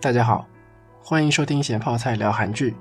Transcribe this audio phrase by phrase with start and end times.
[0.00, 0.46] 大家好，
[1.02, 2.72] 欢迎收听咸泡菜聊韩剧。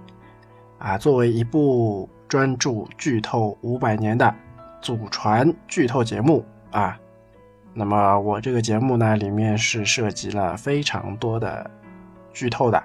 [0.78, 4.32] 啊，作为一部专注剧透五百年的
[4.84, 6.96] 祖传剧透节目啊，
[7.74, 11.68] 那么我这个节目呢，里面是涉及了非常多的
[12.34, 12.82] 剧透的。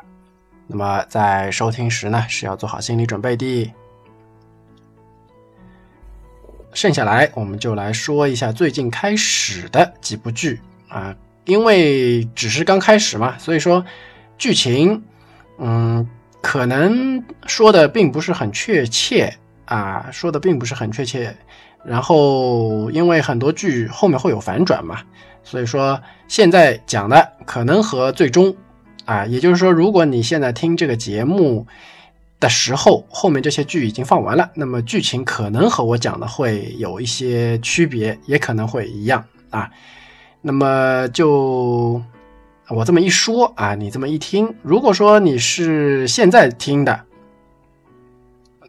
[0.67, 3.71] 那么在收听时呢，是要做好心理准备的。
[6.73, 10.59] 剩下来，我们就来说一下最近开始的几部剧
[10.89, 11.15] 啊，
[11.45, 13.85] 因为只是刚开始嘛，所以说
[14.43, 15.01] 剧情，
[15.59, 16.05] 嗯，
[16.41, 19.33] 可能说的并不是很确切
[19.67, 21.33] 啊，说的并不是很确切。
[21.85, 24.99] 然后，因为很多剧后面会有反转嘛，
[25.45, 28.53] 所以说现在讲的可能和最终
[29.05, 31.65] 啊，也就是说，如果你现在听这个节目。
[32.41, 39.71] 的时候，后面这些剧已经放完了，那么剧情可能和我讲的会有一些区别，也可能会一样啊。
[40.41, 42.03] 那么就
[42.73, 47.05] 我这么一说啊，你这么一听，如果说你是现在听的，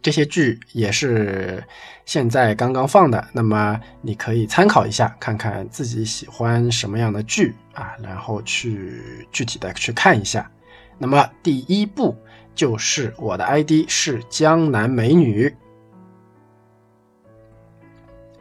[0.02, 1.64] 这些剧也是
[2.06, 10.52] 现在刚刚放的，那么你可以参考一下，看看自己喜欢什么样的剧啊，然后去具体的去看一下。
[10.98, 12.16] 那么第一部。
[12.56, 15.52] 就是我的 ID 是江南美女，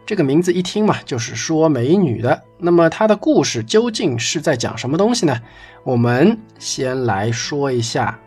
[0.04, 2.42] 这个名字一听嘛，就是说美女的。
[2.58, 5.40] 那么它的故事究竟是在讲什么东西呢？
[5.84, 8.18] 我们先来说一下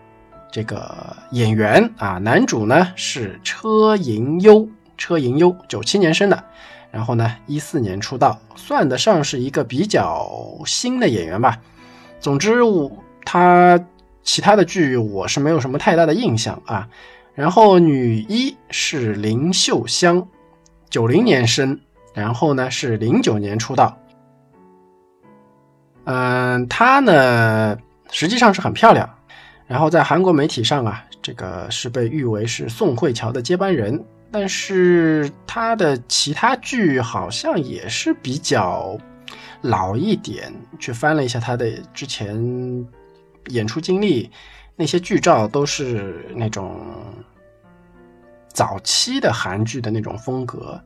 [0.51, 6.43] 这个演员啊，男主呢是车银优，车银优九七年生的，
[6.91, 10.29] 然后呢一四年出道，算得上是一个比较
[10.65, 11.59] 新的演员吧。
[12.19, 12.91] 总之，我
[13.25, 13.79] 他。
[14.27, 16.89] 其他的剧我是没有什么太大的印象啊。
[17.35, 20.27] 然后女一是林秀香，
[20.95, 21.77] 九零年生，
[22.13, 23.99] 然后呢是零九年出道。
[26.05, 27.77] 嗯，她呢
[28.09, 29.09] 实际上是很漂亮，
[29.67, 34.01] 然后在韩国媒体上啊，这个是被誉为是宋慧乔的接班人。
[34.31, 38.97] 但是她的其他剧好像也是比较
[39.63, 40.49] 老一点，
[40.79, 42.87] 去翻了一下她的之前。
[43.49, 44.31] 演出经历，
[44.77, 46.81] 那些剧照都是那种
[48.55, 50.81] 早期的韩剧的那种风格，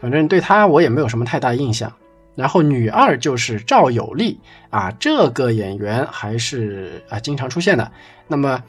[0.00, 1.92] 反正对他我也没有什么太大印象。
[2.36, 4.38] 然后女二就是赵有丽
[4.70, 7.90] 啊，这个演员还是啊经常出现的。
[8.28, 8.62] 那么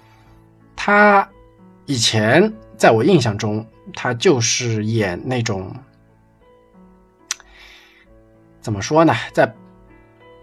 [0.75, 1.29] 她
[1.85, 3.63] 以前在我印象中，
[3.93, 5.75] 她就是演那种
[8.61, 9.53] 怎么说呢，在。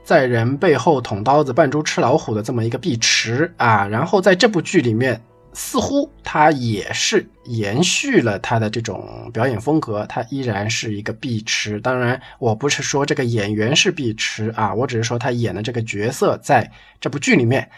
[0.05, 5.19] 在人背后捅刀子，扮猪吃老虎的这么一个碧池啊，然后在这部剧里面，
[5.55, 11.81] 似乎他也是延续了他的这种表演风格，他依然是一个碧池。
[11.81, 16.71] 当然，我不是说这个演员是碧池啊，我只是说他演的这个角色在
[17.01, 17.71] 这部剧里面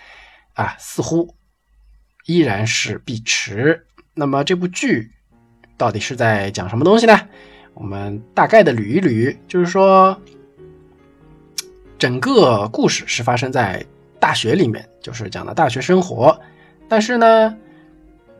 [0.55, 1.33] 啊，似乎
[2.25, 3.87] 依然是碧池。
[4.15, 5.13] 那么这部剧
[5.77, 7.17] 到底是在讲什么东西呢？
[7.75, 10.21] 我们大概的捋一捋，就是说。
[11.99, 13.83] 整个故事是发生在
[14.21, 16.39] 大学里面，就是讲的大学生活。
[16.91, 17.57] 但是呢，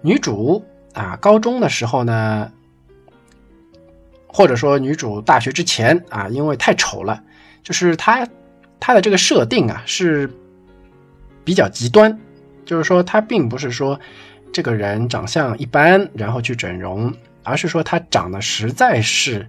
[0.03, 0.65] 女主
[0.95, 2.51] 啊，高中的时候呢，
[4.27, 7.23] 或者说女主大学之前啊，因为太丑了，
[7.63, 8.27] 就是她
[8.79, 10.31] 她的这个设定啊是
[11.45, 12.17] 比较极端，
[12.65, 13.99] 就是说她并不是说
[14.53, 19.47] 这个人长相一般，然后去整容，而是说她长得实在是，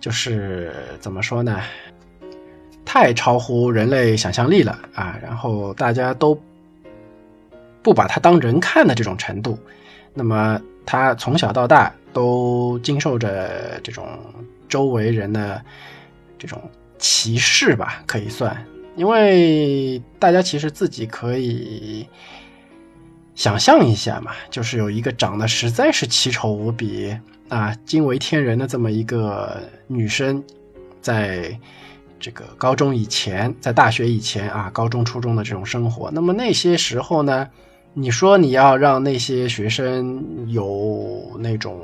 [0.00, 1.60] 就是怎么说呢？
[2.84, 5.18] 太超乎人类想象力了啊！
[5.20, 6.40] 然后大家都
[7.86, 9.56] 不把他当人看的这种程度，
[10.12, 14.08] 那么他从小到大都经受着这种
[14.68, 15.62] 周围人的
[16.36, 16.60] 这种
[16.98, 18.60] 歧视吧，可以算。
[18.96, 22.04] 因为大家其实自己可以
[23.36, 27.16] 想象一下嘛，就是有一个长得实在是奇丑无比
[27.48, 30.42] 啊、惊为天人的这么一个女生
[31.00, 31.56] 在。
[32.18, 37.46] 这个高中以前，在大学以前啊，高中、初中的这种生活，那么那些时候呢，
[37.98, 41.80] 你说你要让那些学生有那种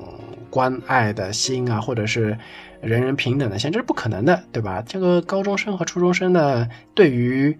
[0.50, 2.36] 关爱的心啊，或者是
[2.82, 4.84] 人人平等的心，这是不可能的，对吧？
[4.86, 7.58] 这个高中生和初中生呢，对于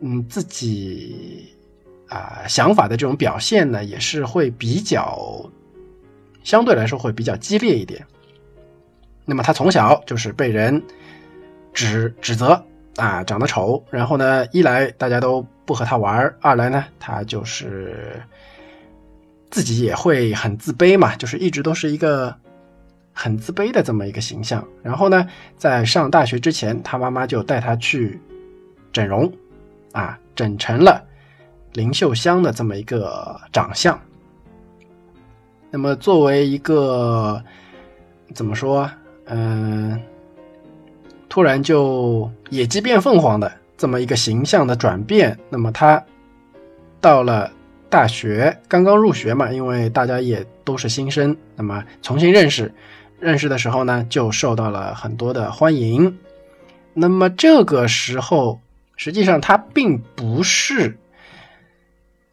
[0.00, 1.54] 嗯自己
[2.08, 5.48] 啊想法的这种表现呢，也是会比较
[6.42, 8.04] 相对来说会比较激烈一点。
[9.24, 10.82] 那么他从小就是被人。
[11.72, 12.64] 指指责
[12.94, 18.22] 啊，长得丑，然后呢，一来大家都不和他玩二来呢，他就是
[19.50, 22.34] 自己也会很自卑嘛，就是一直都是一个
[23.12, 24.66] 很自卑的这么一个形象。
[24.82, 25.26] 然后呢，
[25.56, 28.20] 在上大学之前，他妈妈就带他去
[28.92, 29.32] 整容，
[29.92, 31.02] 啊，整成了
[31.72, 33.98] 林秀香的这么一个长相。
[35.70, 37.42] 那么作为一个
[38.34, 38.88] 怎么说，
[39.26, 40.00] 嗯，
[41.28, 43.50] 突然就野鸡变凤凰的
[43.84, 46.02] 这么一个形象的转变，那么他
[47.02, 47.52] 到了
[47.90, 52.72] 大学刚刚入学嘛，因为大家也都是新生，那么重新认识，
[53.20, 56.16] 认识的时候呢，就受到了很多的欢迎。
[56.94, 58.58] 那么这个时候，
[58.96, 60.96] 实际上他并不是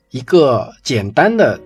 [0.09, 1.59] 一个简单的，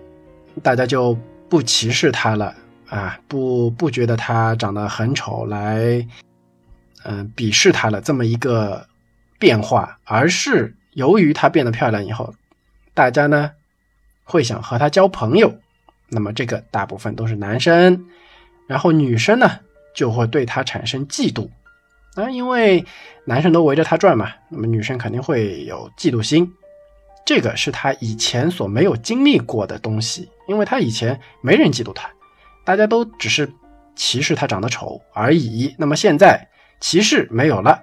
[0.64, 1.16] 大家就
[1.48, 2.52] 不歧视他了
[2.88, 6.04] 啊，不不觉得他长得很丑来，
[7.04, 8.84] 嗯，鄙视他了这么一个
[9.38, 12.34] 变化，而是由于她变得漂亮以后，
[12.94, 13.52] 大家呢
[14.24, 15.54] 会想和她交朋友，
[16.08, 18.06] 那么这个大部分都是男生，
[18.66, 19.60] 然后女生呢
[19.94, 21.48] 就会对他产生嫉妒。
[22.14, 22.82] 啊，因为
[23.26, 26.50] 男生都围着他转嘛，那么女生肯定会有嫉妒心，
[27.26, 32.08] 这个是他以前所没有经历过的东西，因为他以前没人嫉妒他，
[32.64, 33.52] 大家都只是
[33.94, 35.74] 歧视他长得丑而已。
[35.76, 36.48] 那么现在
[36.80, 37.82] 歧视没有了，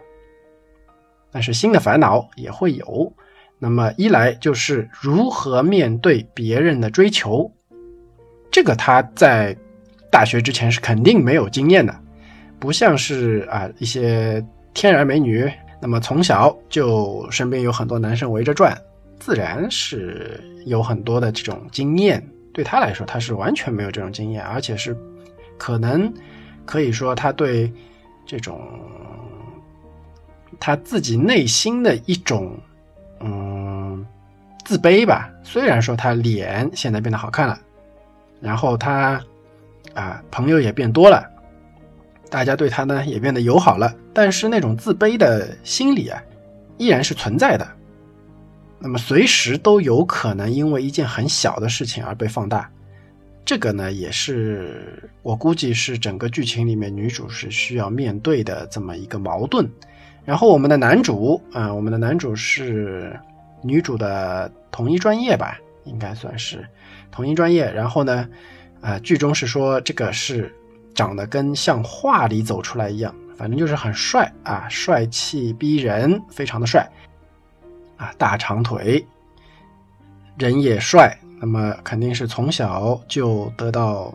[1.34, 3.12] 但是新的烦恼也会有。
[3.60, 7.52] 那么一来就是如何面对别人的追求，
[8.52, 9.58] 这个他在
[10.12, 11.94] 大学之前是肯定没有经验的。
[12.60, 15.50] 不像是啊一些天然美女，
[15.82, 18.78] 那么从小就身边有很多男生围着转，
[19.20, 22.26] 自然是有很多的这种经验。
[22.54, 24.96] 对他来说，他是完全没有这种经验，而且是
[25.58, 26.14] 可能
[26.66, 27.72] 可以说他对
[28.26, 28.62] 这种
[30.60, 32.58] 他自己内心的一种
[33.20, 34.06] 嗯
[34.66, 35.30] 自卑吧。
[35.44, 37.60] 虽然说他脸现在变得好看了，
[38.42, 39.22] 然后他
[39.94, 41.30] 啊朋友也变多了。
[42.30, 46.20] 大家对他呢也变得友好了，但是那种自卑的心理啊，
[46.78, 47.68] 依然是存在的。
[48.80, 52.70] 那么随时都有可能因为一件很小的事情而被放大，
[53.46, 59.70] 这个呢也是我估计是整个剧情里面女主是需要面对的这么一个矛盾。
[60.26, 63.20] 然后我们的男主啊，我们的男主是
[63.62, 66.68] 女主的同一专业吧，应该算是
[67.12, 67.72] 同一专业。
[67.72, 68.28] 然后呢，
[68.82, 70.54] 啊，剧中是说这个是。
[70.96, 76.88] 长得跟像画里走出来一样，反正就是很帅啊，帅气逼人，非常的帅
[77.98, 79.04] 啊，大长腿，
[80.38, 84.14] 人也帅，那么肯定是从小就得到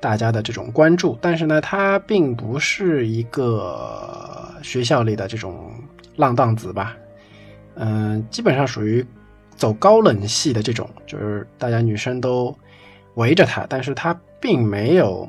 [0.00, 1.18] 大家的这种关注。
[1.20, 5.72] 但是呢，他并不是一个学校里的这种
[6.16, 6.96] 浪荡子吧？
[7.74, 9.04] 嗯，基本上属于
[9.54, 12.56] 走高冷系的这种，就是大家女生都
[13.14, 15.28] 围着他，但是他并没有。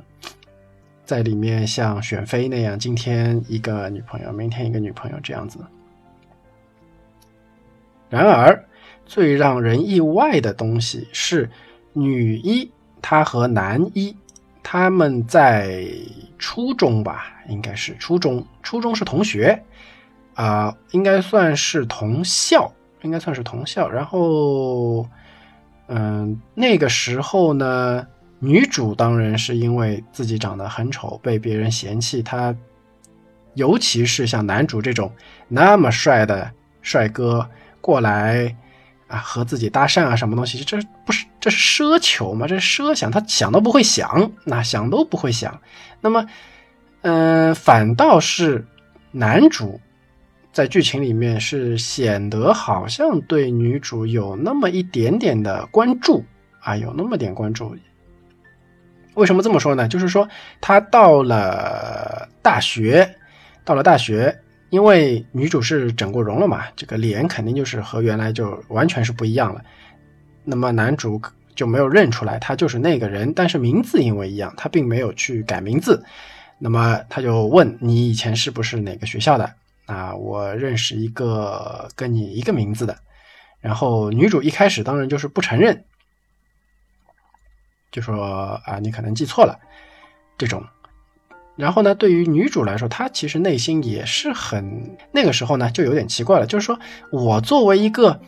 [1.05, 5.57] 在里面像选妃那样，今天一个女朋友，明天一个女朋友这样子。
[8.09, 8.61] 然而，
[9.05, 11.49] 最让人意外的东西是，
[11.93, 12.69] 女一
[13.01, 14.13] 她和男一
[14.69, 15.87] 他们在
[16.37, 19.63] 初中吧，应该是初中，初中是同学
[20.33, 22.69] 啊，应该算是同校，
[23.01, 23.89] 应该算是同校。
[23.89, 25.07] 然后，
[25.87, 28.05] 嗯，那个时候呢。
[28.39, 32.55] 女主当然是因为自己长得很丑被别人嫌弃，她
[33.55, 35.11] 尤其是像男主这种
[35.47, 36.51] 那么帅的
[36.83, 37.49] 帅哥
[37.81, 38.55] 过来
[39.07, 42.47] 啊和自己搭讪啊什么东西，这不是这是奢求吗？
[42.47, 45.59] 这是奢想，他想都不会想，那想都不会想。
[46.01, 46.25] 那么，
[47.01, 48.65] 嗯，反倒是
[49.11, 49.79] 男主
[50.51, 56.23] 在剧情里面是显得好像对女主有那么一点点的关注
[56.59, 57.75] 啊，有那么点关注。
[59.13, 59.87] 为什么这么说呢？
[59.87, 60.27] 就是说，
[60.59, 63.15] 他到了大学，
[63.63, 64.35] 到了大学，
[64.69, 69.61] 因为女主是整过容了嘛，这个脸肯定就是和原来就完全是不一样了。
[70.49, 71.21] 那么男主
[71.53, 76.01] 就没有认出来他就是那个人，但是名字因为一样，他并没有去改名字。
[76.57, 79.53] 那么他就问你以前是不是哪个学校的？
[79.85, 82.97] 啊，我认识一个跟你一个名字的。
[83.59, 85.83] 然后女主一开始当然就是不承认。
[87.91, 89.59] 就说啊，你可能记错了，
[90.37, 90.63] 这种。
[91.55, 96.45] 然后呢，对于女主来说，她其实内心也是很那个时候呢，就有点奇怪了。
[96.45, 96.79] 就是说
[97.11, 98.21] 我作为一个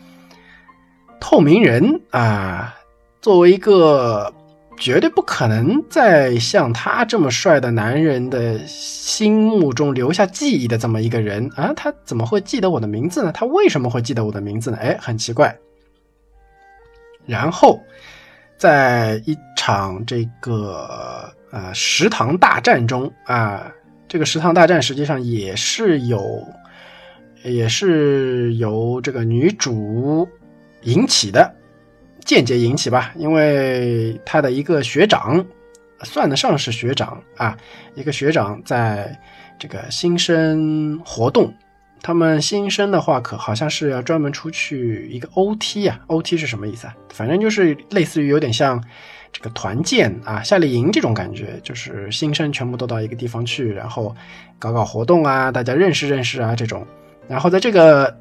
[1.19, 2.75] 透明人啊，
[3.21, 4.33] 作为一个
[4.77, 13.31] 绝对不可能在像他这么帅的男人的心目中留下记忆的这么一个人啊，他怎么会记得我的名字呢？
[13.31, 14.77] 他为什么会记得我的名字呢？
[14.81, 15.57] 哎，很奇怪。
[17.25, 17.79] 然后。
[18.57, 23.71] 在一场这个呃食堂大战中啊，
[24.05, 26.45] 这个食堂大战实际上也是有，
[27.41, 30.27] 也是由这个女主
[30.83, 31.53] 引起的，
[32.25, 35.45] 间接引起吧，因为他的一个学长，
[36.03, 37.57] 算得上是学长啊，
[37.95, 39.19] 一个学长在
[39.57, 41.53] 这个新生活动。
[42.01, 46.95] 他们新生的话，可好像是要专门出去一个 OT 啊，OT 是什么意思啊？
[47.13, 48.81] 反正就是类似于有点像
[49.33, 54.15] 这个团建啊、夏令营这种感觉，就是新生全部都到一个地方去，然后
[54.57, 56.87] 搞搞活动啊，大家认识认识啊这种。
[57.27, 58.17] 然后在这个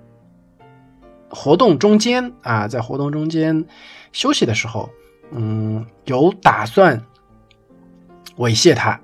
[1.31, 3.65] 活动中间啊，在活动中间
[4.13, 4.89] 休息的时候，
[5.31, 7.01] 嗯，有打算
[8.39, 8.99] 猥亵他，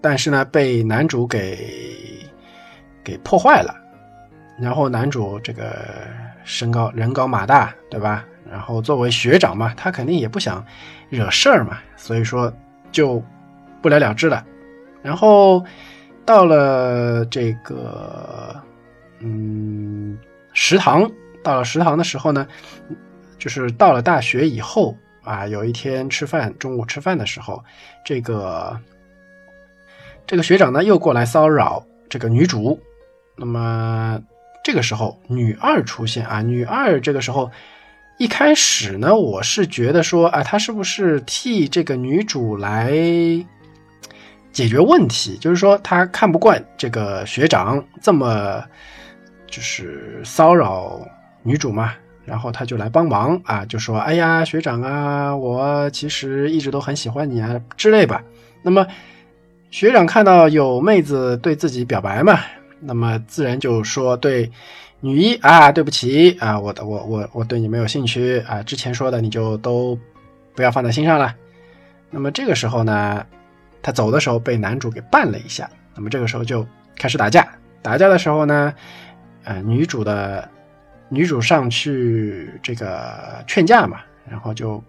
[0.00, 2.28] 但是呢，被男主给
[3.02, 3.74] 给破坏了。
[4.60, 5.86] 然后男主这个
[6.44, 8.24] 身高人高马大，对吧？
[8.50, 10.64] 然后作为学长嘛，他肯定也不想
[11.08, 12.52] 惹事儿嘛，所以说
[12.92, 13.20] 就
[13.80, 14.44] 不了了之了。
[15.00, 15.64] 然后
[16.24, 18.54] 到了这个
[19.20, 20.18] 嗯
[20.52, 21.10] 食堂，
[21.42, 22.46] 到了食堂的时候呢，
[23.38, 27.62] 就是到了大学以后啊，有一天吃饭，中午吃饭的时候，
[28.04, 28.78] 这个
[30.26, 32.80] 这个学长呢又过来骚扰这个女主，
[33.36, 34.20] 那么。
[34.64, 36.40] 这个时候，女二出现啊！
[36.40, 37.50] 女二这个时候，
[38.16, 42.92] 一开始呢，我是觉得说啊，她是不是替这个女主来
[44.52, 45.36] 解决问题？
[45.38, 48.62] 就是说，她看不惯这个学长这么
[49.48, 51.04] 就是骚扰
[51.42, 51.92] 女主嘛，
[52.24, 58.22] 然后她就来帮忙啊，就说：“哎呀，学长啊，我其实一直都很喜欢你啊，之类吧。”
[58.62, 58.86] 那么
[59.70, 62.38] 学长看到有妹子对自己表白嘛？
[62.80, 64.50] 那么自然就说对
[65.00, 69.98] 女一啊，对不起啊，我的我我我对你没有兴趣啊，之前说的你就都
[70.54, 71.34] 不要放在心上了。
[72.10, 73.26] 那么这个时候呢，
[73.82, 77.48] 他走的时候被男主给绊了一下，那么这个时候就开始打架。
[77.80, 78.72] 打架的时候呢，
[79.44, 80.48] 呃，女主的
[81.12, 84.82] 女主上去这个劝架嘛，然后就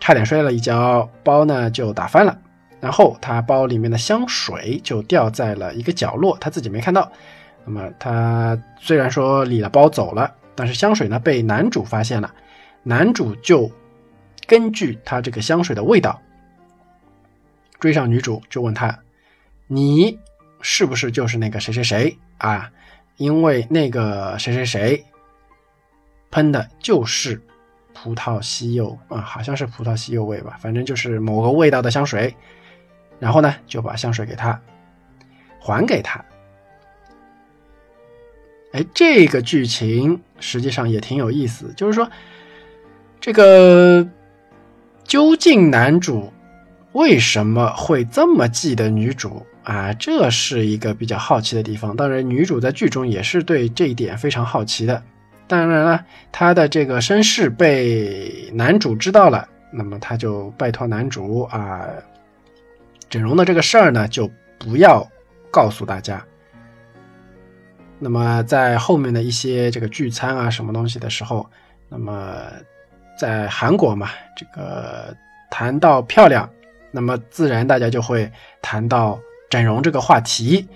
[0.00, 2.36] 差点摔了一跤，包呢就打翻了。
[2.80, 7.12] 然后他包里面的香水就掉在了一个角落，他自己没看到。
[7.64, 12.34] 那么他虽然说理了包走了，但是香水呢被男主发现了。
[12.82, 13.70] 男主就
[14.44, 16.20] 根据他这个香水的味道
[17.78, 18.98] 追上女主，就问他
[19.68, 20.18] ：“你
[20.60, 22.72] 是不是就是那个谁谁谁啊？
[23.20, 25.04] 因为那个谁谁谁
[26.30, 27.38] 喷的就是
[27.92, 32.34] 葡萄西柚啊，好像是葡萄西柚味吧，反正就是某个味道的香水。”
[33.20, 34.58] 然后呢，就把香水给他，
[35.60, 36.24] 还给他。
[38.72, 42.10] 哎，这个剧情实际上也挺有意思，就是说，
[43.20, 44.08] 这个
[45.04, 46.32] 究竟男主
[46.92, 49.92] 为什么会这么记得女主啊？
[49.94, 51.94] 这是一个比较好奇的地方。
[51.94, 55.02] 当然，女主在剧中也是对这一点非常好奇的。
[55.46, 61.86] 当然了，她的这个身世被男主知道了，那么他就拜托男主啊。
[63.08, 65.04] 整容的这个事儿呢，就不要
[65.50, 66.24] 告诉大家。
[67.98, 71.48] 那么在后面的一些这个聚餐啊，什么东西的时候，
[71.88, 72.36] 那么
[73.18, 75.14] 在韩国嘛，这个
[75.50, 76.48] 谈到漂亮，
[76.92, 78.30] 那么自然大家就会
[78.62, 79.18] 谈到
[79.50, 80.66] 整容这个话题。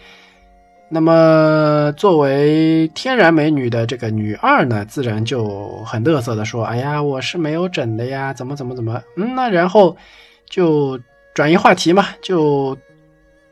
[0.90, 9.97] 那么作为天然美女的这个女二呢，自然就很嘚瑟的说：“哎呀，我是没有整的呀，怎么怎么怎么。”嗯，那然后
[10.50, 11.00] 就。
[11.35, 12.78] 转移话题嘛，就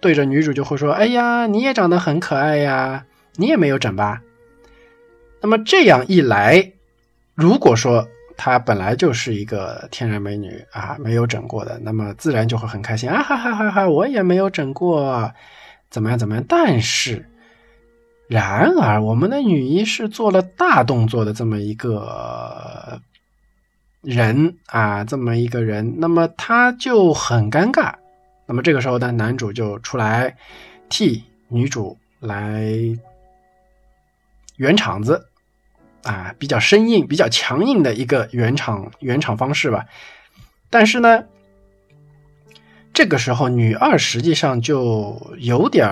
[0.00, 4.22] 对着女主就会说：“哎呀，你也长得很可爱呀，你也没有整吧？”
[5.42, 6.74] 那么这样一来，
[7.34, 13.22] 如果说她本来就是一个天然美女啊，没有整过的，那么自然就会很开心啊！
[13.22, 13.88] 哈哈哈哈！
[13.88, 15.32] 我也没有整过，
[15.90, 16.44] 怎么样怎么样？
[16.48, 17.28] 但是，
[18.28, 23.00] 然而我们的女一是做了大动作的这么一个。
[24.04, 27.94] 人啊，这么一个人，那么他就很尴尬。
[28.46, 30.36] 那么这个时候呢，男主就出来
[30.88, 32.64] 替女主来
[34.56, 35.28] 圆场子
[36.02, 39.86] 啊，比较生硬、比较强硬的一个圆场圆场方式吧。
[40.70, 41.24] 但是呢，
[42.92, 45.88] 这个时候女二实际上就有点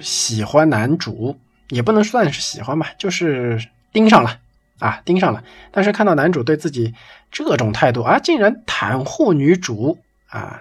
[0.00, 4.38] 喜欢男主，也不能算是喜欢吧，就是盯上了。
[4.78, 6.92] 啊，盯上了，但是看到男主对自己
[7.30, 10.60] 这种态度啊，竟然袒护女主啊，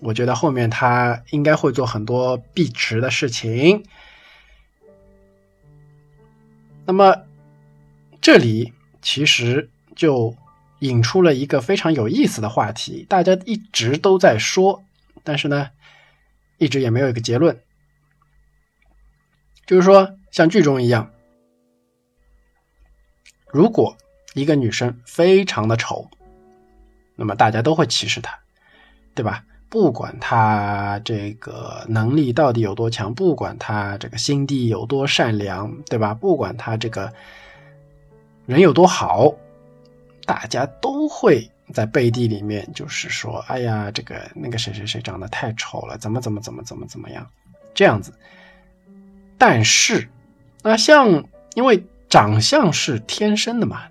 [0.00, 3.84] 我觉得后面他应该会做很多避迟的事情。
[6.84, 7.14] 那么
[8.20, 10.34] 这里其实就
[10.80, 14.82] 引出了一个非常有意思的话题，大家一直都在说，
[15.24, 15.70] 但是呢，
[16.58, 17.60] 一直也没有一个结论，
[19.66, 21.10] 就是说像剧中一样。
[23.48, 23.96] 如果
[24.34, 26.08] 一个女生非常的丑，
[27.16, 28.38] 那么大家都会歧视她，
[29.14, 29.44] 对吧？
[29.68, 36.14] 不管她这个能力到底有多强，不管她这个心地有多善良，对吧？
[36.14, 37.12] 不管她这个
[38.50, 39.32] 人有多好，
[40.26, 47.24] 大家都会在背地里面就是说：“哎呀，这个那个谁谁谁长得太丑了，怎么怎么怎么怎么怎么样，
[47.72, 48.12] 这样子。”
[49.38, 50.08] 但是，
[50.62, 53.82] 那像因为长相是天生的嘛。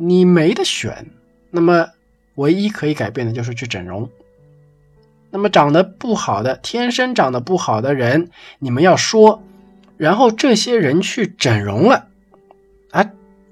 [0.00, 1.06] 你没得选，
[1.50, 1.88] 那么
[2.36, 4.08] 唯一可以改变的就是去整容。
[5.30, 9.42] 那么长得不好的，天生长得不好的人，你们要说，
[9.96, 12.06] 然后这些人去整容了，
[12.92, 13.10] 啊，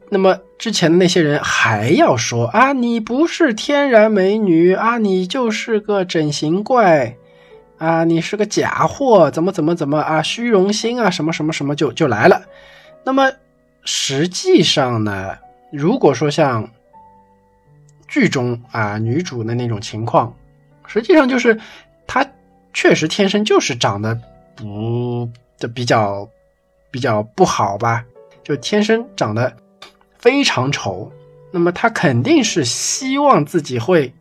[0.08, 7.16] 那么之前的那些人还要说啊，你不是天然美女啊，你就是个整形怪
[7.78, 12.42] 啊，你是个假货，怎么怎么怎么啊，虚荣心啊，什么什么什么就就来了。
[13.04, 13.32] 那么
[13.84, 15.36] 实际上呢？
[15.72, 16.70] 如果说像
[18.06, 20.32] 剧中啊女主的那种情况，
[20.86, 21.60] 实际上就是
[22.06, 22.25] 她
[22.72, 24.16] 确实天生就是长得
[24.54, 26.28] 不的比较
[26.90, 28.04] 比较不好吧，
[28.44, 29.52] 就天生长得
[30.18, 31.12] 非常丑。
[31.50, 34.12] 那么他肯定是希望自己会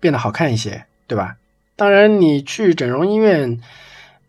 [0.00, 1.36] 变得好看一些，对吧？
[1.76, 3.60] 当然，你去整容医院，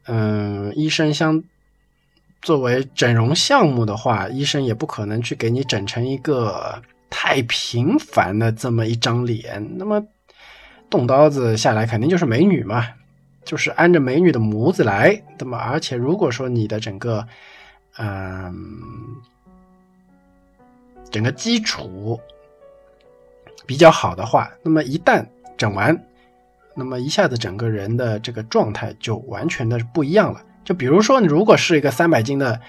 [0.05, 1.43] 嗯，医生相。
[2.41, 9.67] 作为整容项目的话，医生也不可能去给你整成一个太平凡的这么一张脸。
[9.77, 10.05] 那么
[10.91, 12.85] 动刀子下来，肯定就是美女嘛，
[13.43, 15.19] 就是按着美女的模子来。
[15.39, 17.27] 那么而且如果说你的整个，
[17.97, 18.81] 嗯，
[21.09, 22.19] 整个基础
[23.65, 25.25] 比较好的话，那么一旦
[25.57, 25.97] 整完，
[26.75, 30.41] 那么一下子整个人的这个状态就完全的不一样了。
[30.63, 32.59] 就比如说，你如果是一个三百斤的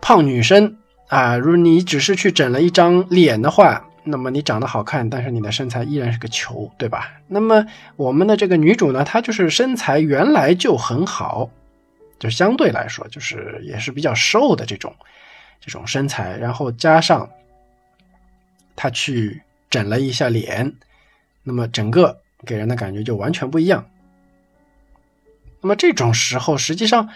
[0.00, 0.76] 胖女生
[1.08, 7.20] 啊，如果你只是去整了一张脸的话，那么你长得好看，但是你的身材依然是个球，对吧？
[7.28, 11.50] 那么我们的这个女主呢，她就是身材原来就很好，
[12.20, 14.94] 就相对来说就是也是比较瘦的这种
[15.60, 17.28] 这种身材，然后加上
[18.76, 20.72] 他去整了一下脸，
[21.42, 23.84] 那么整个给人的感觉就完全不一样。
[25.60, 27.08] 那么这种时候，实际上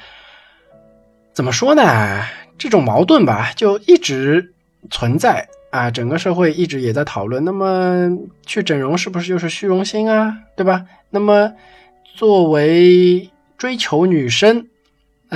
[1.33, 2.27] 怎么说呢？
[2.59, 4.53] 这种矛盾吧，就一直
[4.91, 5.91] 存在啊。
[5.91, 7.45] 整个社会一直也在讨论。
[7.45, 8.09] 那么
[8.47, 10.39] 去整容是不是就是虚荣心啊？
[10.57, 10.87] 对吧？
[11.11, 11.53] 那么
[12.15, 14.69] 作为追求女生，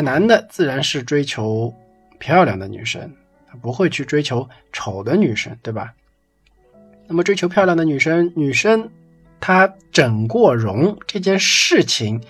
[0.01, 1.75] 男的自然是追求
[2.19, 3.15] 漂亮的女生，
[3.49, 5.95] 他不会去追求丑的女生，对吧？
[7.07, 8.91] 那么追求漂亮的女生，女生
[9.41, 12.23] 她整过容这件事情。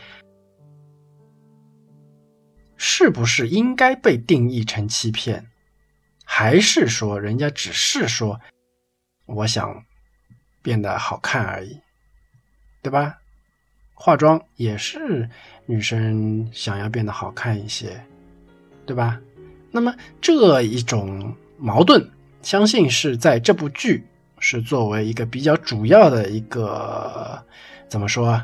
[2.80, 5.44] 是不是应该被定义成欺骗，
[6.24, 8.40] 还是说人家只是说
[9.26, 9.84] 我想
[10.62, 11.80] 变得好看而已，
[12.80, 13.18] 对吧？
[14.00, 15.28] 化妆也是
[15.66, 18.00] 女生想要变得好看一些，
[18.86, 19.18] 对吧？
[19.72, 22.08] 那么这一种矛盾，
[22.40, 24.04] 相信是在这部剧
[24.38, 27.42] 是作为一个比较主要的一个
[27.88, 28.40] 怎么说？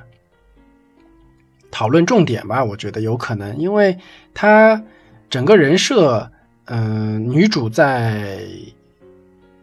[1.71, 3.97] 讨论重点吧，我觉得有可能，因为
[4.35, 4.83] 他
[5.31, 6.31] 整个人设，
[6.67, 8.41] 嗯，女主在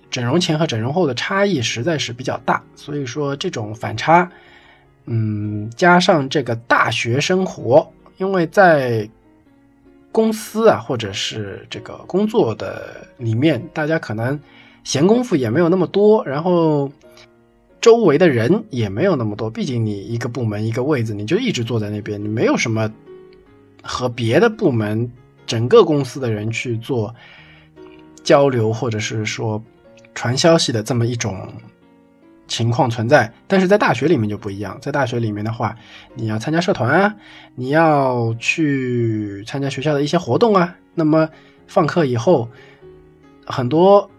[0.10, 4.30] 整容前和整容后的差异实在是比较大，所以说这种反差，
[5.06, 7.88] 嗯，加上这个大学生活，
[8.18, 9.10] 因为在
[10.12, 14.40] 公司啊，或者是这个工作的里面，大家可能
[14.84, 16.92] 闲工夫也没有那么多，然后。
[17.82, 22.88] 周围的人也没有那么多，毕竟你一个部门一个位子，你就一直坐在那边，你没有什么
[23.82, 25.12] 和别的部门、
[25.48, 27.12] 整个公司的人去做
[28.24, 29.60] 交流，或者是说
[30.14, 31.52] 传消息的这么一种
[32.52, 33.32] 情况存在。
[33.48, 35.74] 但是在大学里面就不一样，在大学里面的话，
[36.14, 37.16] 你要参加社团啊，
[37.56, 41.30] 你要去参加学校的一些活动啊，那么
[41.68, 42.50] 放课以后，
[43.46, 44.10] 很多。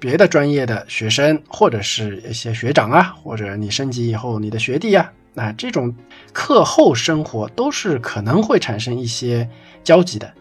[0.00, 5.92] 别的专业的学生，或者是一些学长啊，或者你升级以后你的学弟啊，那这种
[6.32, 9.50] 课后生活都是可能会产生一些
[9.82, 10.32] 交集的。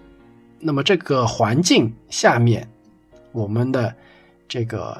[0.59, 2.69] 那么这个环境下面，
[3.31, 3.91] 我们的
[4.47, 4.95] 这个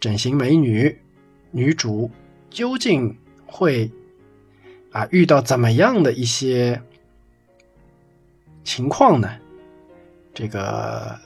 [0.00, 0.92] 整形美女
[1.54, 2.10] 女主
[2.50, 3.88] 究竟会
[4.90, 6.82] 啊遇到怎么样的一些
[8.64, 9.30] 情况呢？
[10.34, 11.16] 这个。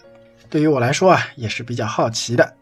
[0.50, 2.54] 对于我来说啊，也是比较好奇的。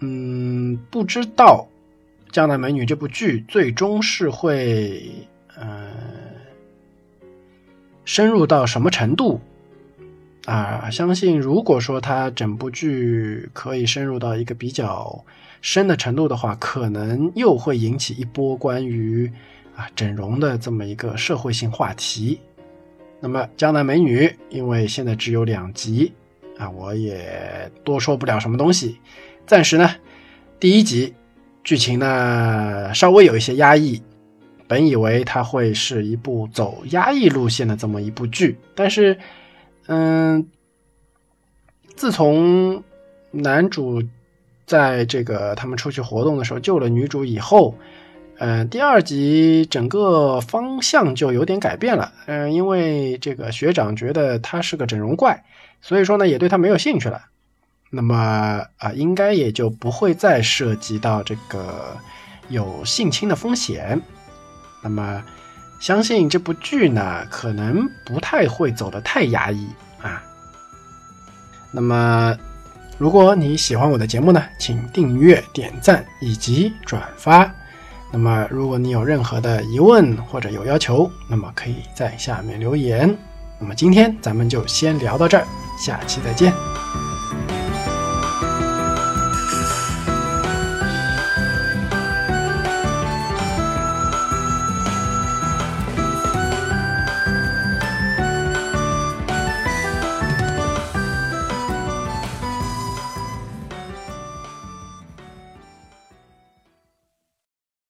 [0.00, 1.66] 嗯，不知道
[2.30, 5.10] 《江南美女》这部剧最终是会
[5.56, 5.90] 呃
[8.04, 9.40] 深入到什么程度
[10.50, 15.24] 啊，相信如果说它整部剧可以深入到一个比较
[15.60, 19.30] 深的程度的话，可能又会引起一波关于
[19.76, 22.40] 啊整容的这么一个社会性话题。
[23.20, 26.12] 那么《江南美女》因为现在只有两集
[26.58, 28.98] 啊，我也多说不了什么东西。
[29.46, 29.88] 暂时呢，
[30.58, 31.14] 第一集
[31.62, 34.02] 剧情呢稍微有一些压抑。
[34.66, 39.18] 本以为它会是一部走压抑路线的这么一部剧，但是，
[39.92, 40.46] 嗯，
[41.96, 42.80] 自从
[43.32, 44.00] 男主
[44.64, 47.74] 在这个他们出去活动的时候救了女主以后，
[48.38, 52.12] 嗯，第二集整个方向就有点改变了。
[52.26, 55.42] 嗯，因为这个学长觉得他是个整容怪，
[55.80, 57.22] 所以说呢也对他没有兴趣了。
[57.90, 61.96] 那么啊，应该也就不会再涉及到这个
[62.48, 64.00] 有性侵的风险。
[64.84, 65.24] 那么，
[65.80, 69.66] 相信这部剧呢，可能不太会走得太压抑
[70.00, 70.22] 啊。
[71.72, 72.36] 那么，
[72.98, 77.50] 如果你喜欢我的节目呢，请订阅、点赞以及转发。
[78.12, 83.16] 那么，如果你有任何的疑问或者有要求，那么可以在下面留言。
[83.58, 85.46] 那么今天咱们就先聊到这儿，
[85.78, 86.52] 下期再见。